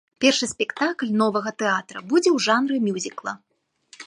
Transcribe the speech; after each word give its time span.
Першы 0.23 0.47
спектакль 0.53 1.11
новага 1.23 1.53
тэатра 1.61 2.03
будзе 2.15 2.29
ў 2.35 2.45
жанры 2.47 2.75
мюзікла. 2.89 3.31